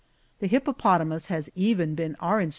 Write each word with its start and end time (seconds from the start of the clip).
The 0.39 0.47
hippopotamus 0.47 1.27
has 1.27 1.51
even 1.53 1.93
been 1.93 2.13
Lucan 2.19 2.41
in 2.41 2.49
B. 2.49 2.49